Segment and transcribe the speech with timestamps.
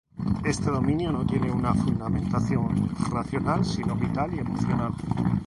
[0.43, 4.93] Este dominio no tiene una fundamentación racional sino vital y emocional.